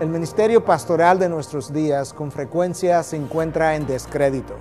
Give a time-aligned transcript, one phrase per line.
[0.00, 4.54] El ministerio pastoral de nuestros días con frecuencia se encuentra en descrédito.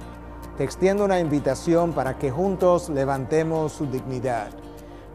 [0.58, 4.50] Te extiendo una invitación para que juntos levantemos su dignidad.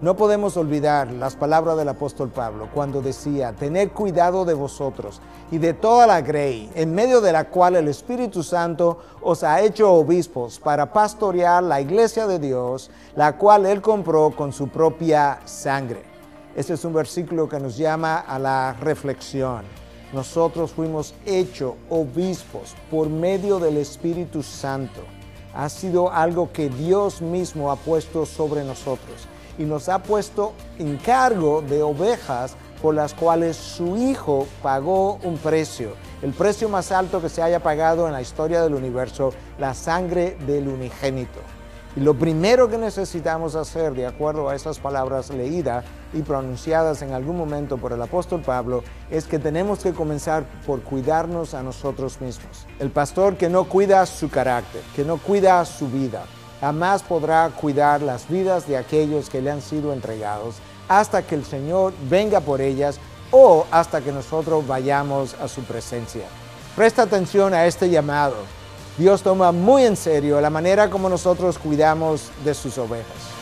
[0.01, 5.59] No podemos olvidar las palabras del apóstol Pablo cuando decía, tened cuidado de vosotros y
[5.59, 9.93] de toda la grey, en medio de la cual el Espíritu Santo os ha hecho
[9.93, 16.03] obispos para pastorear la iglesia de Dios, la cual él compró con su propia sangre.
[16.57, 19.84] Este es un versículo que nos llama a la reflexión
[20.15, 25.01] nosotros fuimos hechos obispos por medio del Espíritu Santo.
[25.55, 29.27] Ha sido algo que Dios mismo ha puesto sobre nosotros
[29.59, 35.37] y nos ha puesto en cargo de ovejas por las cuales su Hijo pagó un
[35.37, 39.75] precio, el precio más alto que se haya pagado en la historia del universo, la
[39.75, 41.41] sangre del unigénito.
[41.97, 47.13] Y lo primero que necesitamos hacer, de acuerdo a esas palabras leídas y pronunciadas en
[47.13, 52.21] algún momento por el apóstol Pablo, es que tenemos que comenzar por cuidarnos a nosotros
[52.21, 52.67] mismos.
[52.81, 56.25] El pastor que no cuida su carácter, que no cuida su vida,
[56.61, 60.57] jamás podrá cuidar las vidas de aquellos que le han sido entregados
[60.89, 62.99] hasta que el Señor venga por ellas
[63.31, 66.25] o hasta que nosotros vayamos a su presencia.
[66.75, 68.35] Presta atención a este llamado
[68.97, 73.34] Dios toma muy en serio la manera como nosotros cuidamos de sus ovejas.